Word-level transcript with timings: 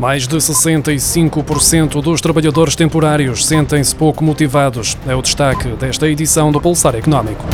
Mais 0.00 0.26
de 0.26 0.34
65% 0.34 2.00
dos 2.00 2.22
trabalhadores 2.22 2.74
temporários 2.74 3.44
sentem-se 3.44 3.94
pouco 3.94 4.24
motivados. 4.24 4.96
É 5.06 5.14
o 5.14 5.20
destaque 5.20 5.68
desta 5.72 6.08
edição 6.08 6.50
do 6.50 6.58
Pulsar 6.58 6.94
Económico. 6.94 7.44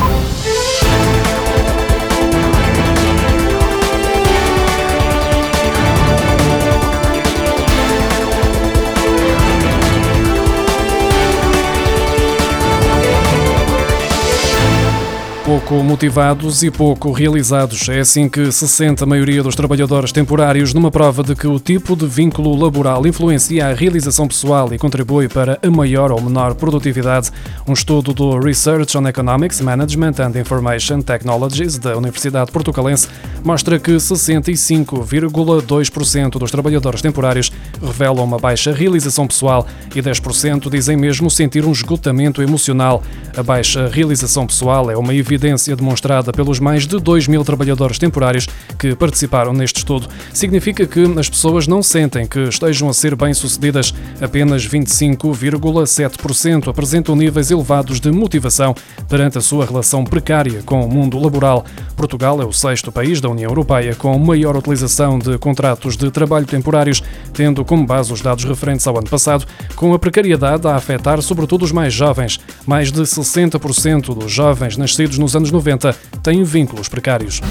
Pouco 15.57 15.81
motivados 15.83 16.61
e 16.61 16.69
pouco 16.69 17.11
realizados. 17.11 17.89
É 17.89 17.99
assim 17.99 18.29
que 18.29 18.51
se 18.51 18.67
sente 18.67 19.03
a 19.03 19.07
maioria 19.07 19.41
dos 19.41 19.55
trabalhadores 19.55 20.11
temporários 20.11 20.71
numa 20.71 20.91
prova 20.91 21.23
de 21.23 21.35
que 21.35 21.47
o 21.47 21.59
tipo 21.59 21.95
de 21.95 22.05
vínculo 22.05 22.55
laboral 22.55 23.07
influencia 23.07 23.67
a 23.67 23.73
realização 23.73 24.27
pessoal 24.27 24.71
e 24.71 24.77
contribui 24.77 25.27
para 25.27 25.57
a 25.63 25.71
maior 25.71 26.11
ou 26.11 26.21
menor 26.21 26.53
produtividade. 26.53 27.31
Um 27.67 27.73
estudo 27.73 28.13
do 28.13 28.37
Research 28.37 28.95
on 28.95 29.07
Economics, 29.07 29.59
Management 29.59 30.19
and 30.19 30.39
Information 30.39 31.01
Technologies 31.01 31.79
da 31.79 31.97
Universidade 31.97 32.51
Portucalense 32.51 33.07
mostra 33.43 33.79
que 33.79 33.93
65,2% 33.93 36.37
dos 36.37 36.51
trabalhadores 36.51 37.01
temporários 37.01 37.51
revelam 37.81 38.23
uma 38.23 38.37
baixa 38.37 38.71
realização 38.71 39.25
pessoal 39.25 39.65
e 39.95 40.01
10% 40.03 40.69
dizem 40.69 40.95
mesmo 40.95 41.31
sentir 41.31 41.65
um 41.65 41.71
esgotamento 41.71 42.43
emocional. 42.43 43.01
A 43.35 43.41
baixa 43.41 43.87
realização 43.87 44.45
pessoal 44.45 44.91
é 44.91 44.97
uma 44.97 45.15
evidência 45.15 45.46
evidência 45.47 45.75
demonstrada 45.75 46.33
pelos 46.33 46.59
mais 46.59 46.85
de 46.85 46.99
2 46.99 47.27
mil 47.27 47.43
trabalhadores 47.43 47.97
temporários 47.97 48.47
que 48.77 48.93
participaram 48.95 49.53
neste 49.53 49.77
estudo. 49.77 50.07
Significa 50.33 50.85
que 50.85 51.03
as 51.17 51.29
pessoas 51.29 51.67
não 51.67 51.81
sentem 51.81 52.27
que 52.27 52.39
estejam 52.39 52.89
a 52.89 52.93
ser 52.93 53.15
bem-sucedidas. 53.15 53.93
Apenas 54.19 54.67
25,7% 54.67 56.67
apresentam 56.67 57.15
níveis 57.15 57.49
elevados 57.49 58.01
de 58.01 58.11
motivação 58.11 58.75
perante 59.07 59.37
a 59.37 59.41
sua 59.41 59.65
relação 59.65 60.03
precária 60.03 60.61
com 60.63 60.83
o 60.83 60.89
mundo 60.89 61.17
laboral. 61.17 61.65
Portugal 61.95 62.41
é 62.41 62.45
o 62.45 62.51
sexto 62.51 62.91
país 62.91 63.21
da 63.21 63.29
União 63.29 63.49
Europeia 63.49 63.95
com 63.95 64.19
maior 64.19 64.57
utilização 64.57 65.17
de 65.17 65.37
contratos 65.37 65.95
de 65.95 66.11
trabalho 66.11 66.45
temporários, 66.45 67.01
tendo 67.33 67.63
como 67.63 67.85
base 67.85 68.11
os 68.11 68.21
dados 68.21 68.43
referentes 68.43 68.85
ao 68.85 68.97
ano 68.97 69.09
passado, 69.09 69.45
com 69.75 69.93
a 69.93 69.99
precariedade 69.99 70.67
a 70.67 70.75
afetar 70.75 71.21
sobretudo 71.21 71.63
os 71.63 71.71
mais 71.71 71.93
jovens. 71.93 72.39
Mais 72.65 72.91
de 72.91 73.01
60% 73.01 74.13
dos 74.13 74.31
jovens 74.31 74.75
nascidos 74.75 75.17
no 75.17 75.27
nos 75.27 75.35
anos 75.37 75.51
90 75.51 75.95
têm 76.21 76.43
vínculos 76.43 76.89
precários. 76.89 77.41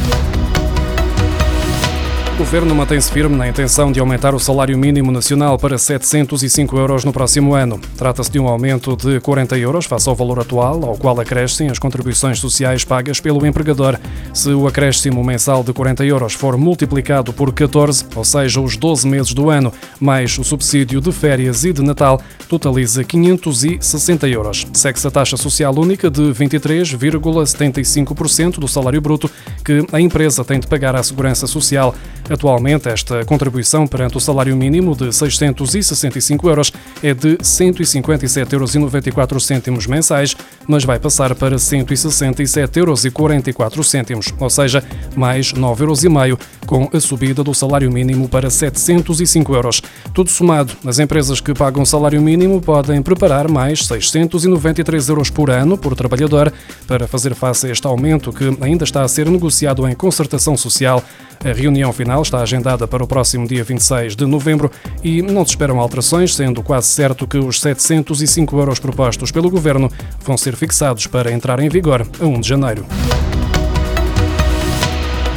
O 2.36 2.40
governo 2.40 2.74
mantém-se 2.74 3.10
firme 3.10 3.34
na 3.34 3.48
intenção 3.48 3.90
de 3.90 3.98
aumentar 3.98 4.34
o 4.34 4.38
salário 4.38 4.76
mínimo 4.76 5.10
nacional 5.10 5.58
para 5.58 5.78
705 5.78 6.76
euros 6.76 7.02
no 7.02 7.10
próximo 7.10 7.54
ano. 7.54 7.80
Trata-se 7.96 8.30
de 8.30 8.38
um 8.38 8.46
aumento 8.46 8.94
de 8.94 9.18
40 9.20 9.56
euros 9.56 9.86
face 9.86 10.06
ao 10.06 10.14
valor 10.14 10.40
atual, 10.40 10.84
ao 10.84 10.98
qual 10.98 11.18
acrescem 11.18 11.70
as 11.70 11.78
contribuições 11.78 12.38
sociais 12.38 12.84
pagas 12.84 13.20
pelo 13.20 13.46
empregador. 13.46 13.98
Se 14.34 14.50
o 14.50 14.66
acréscimo 14.66 15.24
mensal 15.24 15.64
de 15.64 15.72
40 15.72 16.04
euros 16.04 16.34
for 16.34 16.58
multiplicado 16.58 17.32
por 17.32 17.54
14, 17.54 18.04
ou 18.14 18.22
seja, 18.22 18.60
os 18.60 18.76
12 18.76 19.08
meses 19.08 19.32
do 19.32 19.48
ano, 19.48 19.72
mais 19.98 20.38
o 20.38 20.44
subsídio 20.44 21.00
de 21.00 21.12
férias 21.12 21.64
e 21.64 21.72
de 21.72 21.82
Natal, 21.82 22.20
totaliza 22.50 23.02
560 23.02 24.28
euros. 24.28 24.66
Segue-se 24.74 25.08
a 25.08 25.10
taxa 25.10 25.38
social 25.38 25.74
única 25.74 26.10
de 26.10 26.20
23,75% 26.20 28.58
do 28.58 28.68
salário 28.68 29.00
bruto 29.00 29.30
que 29.64 29.86
a 29.90 29.98
empresa 29.98 30.44
tem 30.44 30.60
de 30.60 30.66
pagar 30.66 30.94
à 30.94 31.02
Segurança 31.02 31.46
Social. 31.46 31.94
Atualmente, 32.28 32.88
esta 32.88 33.24
contribuição 33.24 33.86
perante 33.86 34.16
o 34.16 34.20
salário 34.20 34.56
mínimo 34.56 34.96
de 34.96 35.12
665 35.12 36.48
euros 36.48 36.72
é 37.02 37.12
de 37.14 37.36
157,94 37.38 39.68
euros 39.68 39.86
mensais, 39.86 40.36
mas 40.66 40.84
vai 40.84 40.98
passar 40.98 41.32
para 41.34 41.56
167,44 41.56 44.10
euros, 44.10 44.34
ou 44.38 44.50
seja, 44.50 44.84
mais 45.14 45.52
9,5 45.52 46.28
euros, 46.28 46.44
com 46.66 46.90
a 46.92 46.98
subida 46.98 47.44
do 47.44 47.54
salário 47.54 47.92
mínimo 47.92 48.28
para 48.28 48.50
705 48.50 49.54
euros. 49.54 49.80
Tudo 50.12 50.28
somado, 50.30 50.72
as 50.84 50.98
empresas 50.98 51.40
que 51.40 51.54
pagam 51.54 51.84
salário 51.84 52.20
mínimo 52.20 52.60
podem 52.60 53.00
preparar 53.02 53.46
mais 53.48 53.86
693 53.86 55.08
euros 55.08 55.30
por 55.30 55.48
ano 55.48 55.78
por 55.78 55.94
trabalhador 55.94 56.52
para 56.88 57.06
fazer 57.06 57.32
face 57.34 57.68
a 57.68 57.70
este 57.70 57.86
aumento 57.86 58.32
que 58.32 58.56
ainda 58.60 58.82
está 58.84 59.02
a 59.02 59.08
ser 59.08 59.30
negociado 59.30 59.88
em 59.88 59.94
concertação 59.94 60.56
social. 60.56 61.04
A 61.44 61.52
reunião 61.52 61.92
final 61.92 62.22
está 62.22 62.40
agendada 62.40 62.86
para 62.86 63.04
o 63.04 63.06
próximo 63.06 63.46
dia 63.46 63.62
26 63.62 64.16
de 64.16 64.26
novembro 64.26 64.70
e 65.02 65.22
não 65.22 65.44
se 65.44 65.50
esperam 65.50 65.80
alterações, 65.80 66.34
sendo 66.34 66.62
quase 66.62 66.88
certo 66.88 67.26
que 67.26 67.38
os 67.38 67.60
705 67.60 68.58
euros 68.58 68.78
propostos 68.78 69.30
pelo 69.30 69.50
Governo 69.50 69.90
vão 70.24 70.36
ser 70.36 70.56
fixados 70.56 71.06
para 71.06 71.32
entrar 71.32 71.60
em 71.60 71.68
vigor 71.68 72.06
a 72.20 72.24
1 72.24 72.40
de 72.40 72.48
janeiro. 72.48 72.86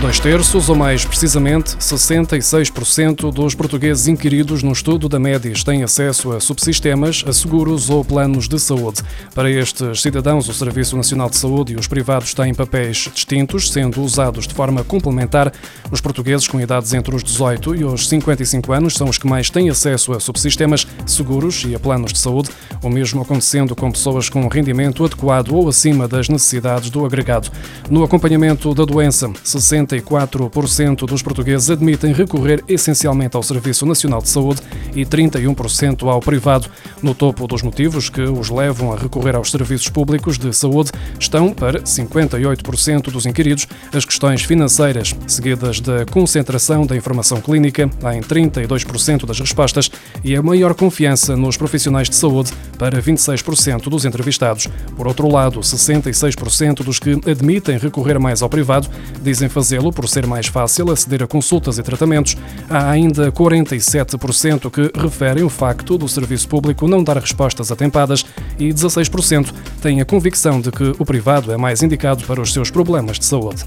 Dois 0.02 0.18
terços, 0.18 0.70
ou 0.70 0.78
mais 0.78 1.04
precisamente, 1.04 1.76
66% 1.76 3.34
dos 3.34 3.54
portugueses 3.54 4.08
inquiridos 4.08 4.64
no 4.64 4.72
estudo 4.72 5.10
da 5.10 5.20
Médis 5.20 5.62
têm 5.62 5.84
acesso 5.84 6.32
a 6.32 6.40
subsistemas, 6.40 7.22
a 7.28 7.34
seguros 7.34 7.90
ou 7.90 8.06
planos 8.06 8.48
de 8.48 8.58
saúde. 8.58 9.02
Para 9.36 9.52
estes 9.52 10.02
cidadãos, 10.02 10.48
o 10.48 10.54
Serviço 10.54 10.96
Nacional 10.96 11.30
de 11.30 11.36
Saúde 11.36 11.74
e 11.74 11.76
os 11.76 11.86
privados 11.86 12.34
têm 12.34 12.54
papéis 12.54 13.09
distintos, 13.14 13.70
sendo 13.70 14.02
usados 14.02 14.48
de 14.48 14.54
forma 14.54 14.86
complementar. 14.86 15.52
Os 15.92 16.00
portugueses 16.00 16.48
com 16.48 16.62
idades 16.62 16.94
entre 16.94 17.14
os 17.14 17.22
18 17.22 17.76
e 17.76 17.84
os 17.84 18.08
55 18.08 18.72
anos 18.72 18.94
são 18.94 19.09
os 19.09 19.18
que 19.18 19.28
mais 19.28 19.50
têm 19.50 19.70
acesso 19.70 20.14
a 20.14 20.20
subsistemas, 20.22 20.88
seguros 21.06 21.66
e 21.68 21.76
a 21.76 21.80
planos 21.80 22.14
de 22.14 22.20
saúde, 22.20 22.50
o 22.82 22.90
mesmo 22.90 23.22
acontecendo 23.22 23.76
com 23.76 23.92
pessoas 23.92 24.30
com 24.30 24.48
rendimento 24.48 25.04
adequado 25.04 25.54
ou 25.54 25.68
acima 25.68 26.08
das 26.08 26.30
necessidades 26.30 26.90
do 26.90 27.06
agregado. 27.06 27.52
No 27.90 28.02
acompanhamento 28.02 28.74
da 28.74 28.86
doença, 28.86 29.30
60 29.44 29.89
54% 29.90 31.08
dos 31.08 31.24
portugueses 31.24 31.70
admitem 31.70 32.14
recorrer 32.14 32.64
essencialmente 32.68 33.36
ao 33.36 33.44
Serviço 33.44 33.86
Nacional 33.86 34.22
de 34.22 34.30
Saúde 34.30 34.62
e 34.94 35.06
31% 35.06 36.08
ao 36.08 36.20
privado. 36.20 36.70
No 37.02 37.16
topo 37.16 37.48
dos 37.48 37.64
motivos 37.64 38.10
que 38.10 38.22
os 38.22 38.50
levam 38.50 38.94
a 38.94 38.98
recorrer 38.98 39.36
aos 39.36 39.50
serviços 39.50 39.90
públicos 39.90 40.38
de 40.38 40.54
saúde 40.54 40.92
estão, 41.20 41.52
para 41.52 41.82
58% 41.82 43.12
dos 43.12 43.26
inquiridos, 43.26 43.68
as 43.94 44.06
questões 44.06 44.44
financeiras, 44.44 45.16
seguidas 45.28 45.80
da 45.80 46.06
concentração 46.06 46.86
da 46.86 46.96
informação 46.96 47.42
clínica, 47.42 47.90
em 48.14 48.22
32% 48.22 49.26
das 49.26 49.40
respostas, 49.40 49.90
e 50.24 50.36
a 50.36 50.42
maior 50.42 50.76
confiança 50.76 51.36
nos 51.36 51.58
profissionais 51.58 52.10
de 52.10 52.16
saúde, 52.16 52.52
para 52.78 53.02
26% 53.02 53.90
dos 53.90 54.06
entrevistados. 54.06 54.68
Por 54.96 55.08
outro 55.08 55.28
lado, 55.28 55.60
66% 55.60 56.84
dos 56.84 57.00
que 57.00 57.12
admitem 57.30 57.78
recorrer 57.78 58.20
mais 58.20 58.42
ao 58.42 58.50
privado 58.50 58.90
dizem 59.22 59.50
fazer 59.50 59.78
por 59.94 60.07
ser 60.07 60.28
mais 60.28 60.47
fácil 60.47 60.91
aceder 60.91 61.23
a 61.23 61.28
consultas 61.28 61.78
e 61.78 61.84
tratamentos. 61.84 62.35
Há 62.69 62.90
ainda 62.90 63.31
47% 63.31 64.69
que 64.69 64.91
referem 65.00 65.44
o 65.44 65.50
facto 65.50 65.97
do 65.97 66.07
serviço 66.07 66.47
público 66.47 66.88
não 66.88 67.03
dar 67.03 67.17
respostas 67.17 67.72
atempadas 67.72 68.25
e 68.59 68.73
16% 68.73 69.53
têm 69.81 70.01
a 70.01 70.06
convicção 70.06 70.59
de 70.59 70.72
que 70.72 70.94
o 71.00 71.06
privado 71.06 71.51
é 71.51 71.57
mais 71.57 71.81
indicado 71.81 72.25
para 72.25 72.41
os 72.41 72.51
seus 72.51 72.69
problemas 72.69 73.17
de 73.17 73.25
saúde 73.25 73.63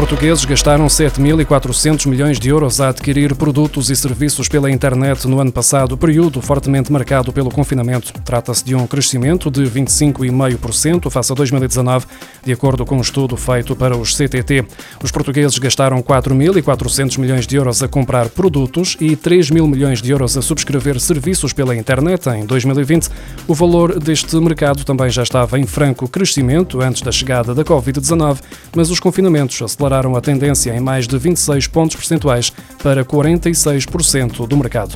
portugueses 0.00 0.46
gastaram 0.46 0.86
7.400 0.86 2.06
milhões 2.06 2.40
de 2.40 2.48
euros 2.48 2.80
a 2.80 2.88
adquirir 2.88 3.34
produtos 3.34 3.90
e 3.90 3.96
serviços 3.96 4.48
pela 4.48 4.70
internet 4.70 5.28
no 5.28 5.38
ano 5.38 5.52
passado, 5.52 5.94
período 5.94 6.40
fortemente 6.40 6.90
marcado 6.90 7.30
pelo 7.34 7.50
confinamento. 7.50 8.10
Trata-se 8.24 8.64
de 8.64 8.74
um 8.74 8.86
crescimento 8.86 9.50
de 9.50 9.62
25,5% 9.62 11.10
face 11.10 11.30
a 11.30 11.34
2019, 11.34 12.06
de 12.42 12.50
acordo 12.50 12.86
com 12.86 12.96
um 12.96 13.02
estudo 13.02 13.36
feito 13.36 13.76
para 13.76 13.94
os 13.94 14.16
CTT. 14.16 14.64
Os 15.04 15.10
portugueses 15.10 15.58
gastaram 15.58 16.02
4.400 16.02 17.18
milhões 17.18 17.46
de 17.46 17.56
euros 17.56 17.82
a 17.82 17.88
comprar 17.88 18.30
produtos 18.30 18.96
e 18.98 19.14
3 19.14 19.50
mil 19.50 19.68
milhões 19.68 20.00
de 20.00 20.10
euros 20.10 20.34
a 20.34 20.40
subscrever 20.40 20.98
serviços 20.98 21.52
pela 21.52 21.76
internet 21.76 22.26
em 22.30 22.46
2020. 22.46 23.10
O 23.46 23.54
valor 23.54 23.98
deste 24.00 24.34
mercado 24.36 24.82
também 24.82 25.10
já 25.10 25.22
estava 25.22 25.58
em 25.58 25.66
franco 25.66 26.08
crescimento 26.08 26.80
antes 26.80 27.02
da 27.02 27.12
chegada 27.12 27.54
da 27.54 27.62
Covid-19, 27.62 28.38
mas 28.74 28.90
os 28.90 28.98
confinamentos 28.98 29.60
aceleraram 29.70 30.16
a 30.16 30.20
tendência 30.20 30.74
em 30.74 30.80
mais 30.80 31.06
de 31.06 31.16
26 31.16 31.66
pontos 31.68 31.96
percentuais 31.96 32.52
para 32.82 33.04
46% 33.04 34.46
do 34.46 34.56
mercado. 34.56 34.94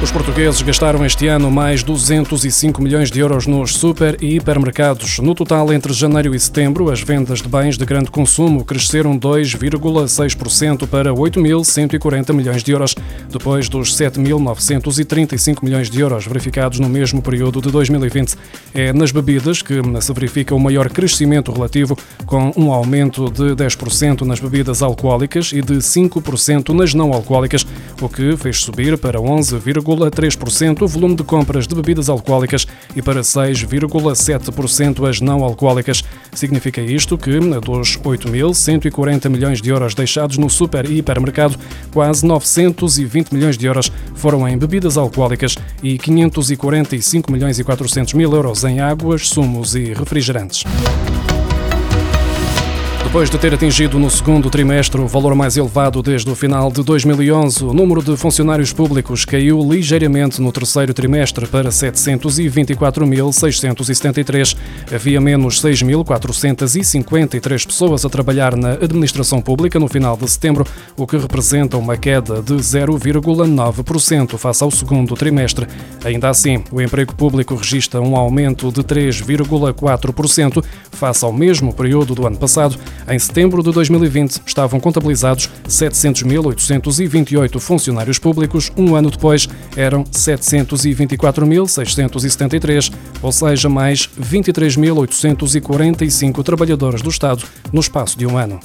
Os 0.00 0.12
portugueses 0.12 0.62
gastaram 0.62 1.04
este 1.04 1.26
ano 1.26 1.50
mais 1.50 1.82
205 1.82 2.80
milhões 2.80 3.10
de 3.10 3.18
euros 3.18 3.48
nos 3.48 3.74
super 3.74 4.16
e 4.22 4.36
hipermercados. 4.36 5.18
No 5.18 5.34
total, 5.34 5.72
entre 5.72 5.92
janeiro 5.92 6.36
e 6.36 6.38
setembro, 6.38 6.88
as 6.88 7.00
vendas 7.00 7.42
de 7.42 7.48
bens 7.48 7.76
de 7.76 7.84
grande 7.84 8.08
consumo 8.08 8.64
cresceram 8.64 9.18
2,6% 9.18 10.86
para 10.86 11.12
8.140 11.12 12.32
milhões 12.32 12.62
de 12.62 12.70
euros, 12.70 12.94
depois 13.28 13.68
dos 13.68 13.92
7.935 13.96 15.64
milhões 15.64 15.90
de 15.90 16.00
euros 16.00 16.24
verificados 16.26 16.78
no 16.78 16.88
mesmo 16.88 17.20
período 17.20 17.60
de 17.60 17.72
2020. 17.72 18.36
É 18.72 18.92
nas 18.92 19.10
bebidas 19.10 19.62
que 19.62 19.82
se 20.00 20.12
verifica 20.12 20.54
o 20.54 20.60
maior 20.60 20.88
crescimento 20.90 21.50
relativo, 21.50 21.98
com 22.24 22.52
um 22.56 22.72
aumento 22.72 23.28
de 23.32 23.56
10% 23.56 24.20
nas 24.20 24.38
bebidas 24.38 24.80
alcoólicas 24.80 25.50
e 25.52 25.60
de 25.60 25.74
5% 25.78 26.68
nas 26.72 26.94
não 26.94 27.12
alcoólicas, 27.12 27.66
o 28.00 28.08
que 28.08 28.36
fez 28.36 28.60
subir 28.60 28.96
para 28.96 29.20
11, 29.20 29.58
6,3% 29.88 30.82
o 30.82 30.88
volume 30.88 31.16
de 31.16 31.24
compras 31.24 31.66
de 31.66 31.74
bebidas 31.74 32.08
alcoólicas 32.08 32.66
e 32.94 33.00
para 33.00 33.20
6,7% 33.20 35.08
as 35.08 35.20
não 35.20 35.42
alcoólicas. 35.42 36.04
Significa 36.34 36.80
isto 36.80 37.16
que, 37.16 37.38
dos 37.38 37.96
8.140 37.98 39.28
milhões 39.30 39.62
de 39.62 39.70
euros 39.70 39.94
deixados 39.94 40.36
no 40.36 40.50
super 40.50 40.84
e 40.90 40.98
hipermercado, 40.98 41.56
quase 41.92 42.26
920 42.26 43.32
milhões 43.32 43.56
de 43.56 43.66
euros 43.66 43.90
foram 44.14 44.46
em 44.46 44.58
bebidas 44.58 44.96
alcoólicas 44.96 45.56
e 45.82 45.96
545 45.96 47.32
milhões 47.32 47.58
e 47.58 47.64
400 47.64 48.14
mil 48.14 48.32
euros 48.34 48.64
em 48.64 48.80
águas, 48.80 49.28
sumos 49.28 49.74
e 49.74 49.94
refrigerantes. 49.94 50.64
Depois 53.08 53.30
de 53.30 53.38
ter 53.38 53.54
atingido 53.54 53.98
no 53.98 54.10
segundo 54.10 54.50
trimestre 54.50 55.00
o 55.00 55.08
valor 55.08 55.34
mais 55.34 55.56
elevado 55.56 56.02
desde 56.02 56.30
o 56.30 56.34
final 56.34 56.70
de 56.70 56.82
2011, 56.82 57.64
o 57.64 57.72
número 57.72 58.02
de 58.02 58.14
funcionários 58.18 58.70
públicos 58.70 59.24
caiu 59.24 59.66
ligeiramente 59.66 60.42
no 60.42 60.52
terceiro 60.52 60.92
trimestre 60.92 61.46
para 61.46 61.70
724.673. 61.70 64.54
Havia 64.94 65.22
menos 65.22 65.62
6.453 65.62 67.66
pessoas 67.66 68.04
a 68.04 68.10
trabalhar 68.10 68.54
na 68.54 68.72
administração 68.72 69.40
pública 69.40 69.78
no 69.78 69.88
final 69.88 70.14
de 70.14 70.30
setembro, 70.30 70.66
o 70.94 71.06
que 71.06 71.16
representa 71.16 71.78
uma 71.78 71.96
queda 71.96 72.42
de 72.42 72.56
0,9% 72.56 74.36
face 74.36 74.62
ao 74.62 74.70
segundo 74.70 75.14
trimestre. 75.14 75.66
Ainda 76.04 76.28
assim, 76.28 76.62
o 76.70 76.78
emprego 76.78 77.14
público 77.14 77.54
registra 77.54 78.02
um 78.02 78.14
aumento 78.14 78.70
de 78.70 78.82
3,4% 78.82 80.62
face 80.92 81.24
ao 81.24 81.32
mesmo 81.32 81.72
período 81.72 82.14
do 82.14 82.26
ano 82.26 82.36
passado. 82.36 82.78
Em 83.10 83.18
setembro 83.18 83.62
de 83.62 83.72
2020, 83.72 84.42
estavam 84.44 84.78
contabilizados 84.78 85.48
700.828 85.66 87.58
funcionários 87.58 88.18
públicos. 88.18 88.70
Um 88.76 88.94
ano 88.94 89.10
depois, 89.10 89.48
eram 89.74 90.04
724.673, 90.04 92.92
ou 93.22 93.32
seja, 93.32 93.70
mais 93.70 94.10
23.845 94.20 96.42
trabalhadores 96.42 97.00
do 97.00 97.08
Estado 97.08 97.42
no 97.72 97.80
espaço 97.80 98.18
de 98.18 98.26
um 98.26 98.36
ano. 98.36 98.60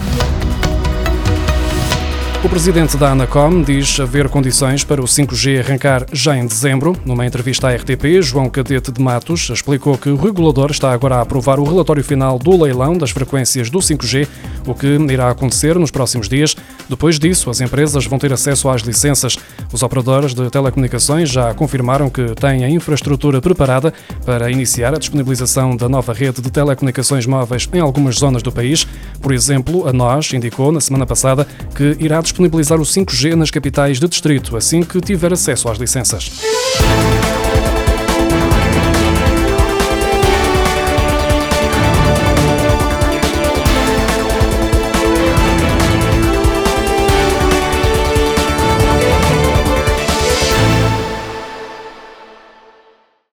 O 2.43 2.49
presidente 2.49 2.97
da 2.97 3.11
Anacom 3.11 3.61
diz 3.61 4.01
haver 4.01 4.27
condições 4.27 4.83
para 4.83 5.01
o 5.01 5.05
5G 5.05 5.61
arrancar 5.61 6.05
já 6.11 6.35
em 6.35 6.45
dezembro. 6.45 6.93
Numa 7.05 7.25
entrevista 7.25 7.69
à 7.69 7.73
RTP, 7.73 8.21
João 8.21 8.49
Cadete 8.49 8.91
de 8.91 9.01
Matos 9.01 9.49
explicou 9.49 9.97
que 9.97 10.09
o 10.09 10.17
regulador 10.17 10.69
está 10.69 10.91
agora 10.91 11.15
a 11.15 11.21
aprovar 11.21 11.57
o 11.57 11.63
relatório 11.63 12.03
final 12.03 12.37
do 12.37 12.61
leilão 12.61 12.97
das 12.97 13.11
frequências 13.11 13.69
do 13.69 13.79
5G, 13.79 14.27
o 14.67 14.75
que 14.75 14.87
irá 14.87 15.29
acontecer 15.29 15.79
nos 15.79 15.89
próximos 15.89 16.27
dias. 16.27 16.53
Depois 16.89 17.17
disso, 17.17 17.49
as 17.49 17.61
empresas 17.61 18.05
vão 18.05 18.19
ter 18.19 18.33
acesso 18.33 18.67
às 18.67 18.81
licenças. 18.81 19.37
Os 19.71 19.81
operadores 19.81 20.33
de 20.33 20.49
telecomunicações 20.49 21.29
já 21.29 21.53
confirmaram 21.53 22.09
que 22.09 22.35
têm 22.35 22.65
a 22.65 22.69
infraestrutura 22.69 23.41
preparada 23.41 23.93
para 24.25 24.51
iniciar 24.51 24.93
a 24.93 24.99
disponibilização 24.99 25.77
da 25.77 25.87
nova 25.87 26.11
rede 26.11 26.41
de 26.41 26.51
telecomunicações 26.51 27.25
móveis 27.25 27.69
em 27.73 27.79
algumas 27.79 28.15
zonas 28.15 28.43
do 28.43 28.51
país. 28.51 28.85
Por 29.21 29.31
exemplo, 29.33 29.87
a 29.87 29.93
NOS 29.93 30.33
indicou 30.33 30.73
na 30.73 30.81
semana 30.81 31.05
passada 31.05 31.47
que 31.73 31.95
irá 32.01 32.21
disponibilizar 32.33 32.81
o 32.81 32.83
5G 32.83 33.35
nas 33.35 33.51
capitais 33.51 33.99
de 33.99 34.07
distrito 34.07 34.57
assim 34.57 34.81
que 34.81 34.99
tiver 34.99 35.31
acesso 35.31 35.69
às 35.69 35.77
licenças. 35.77 36.31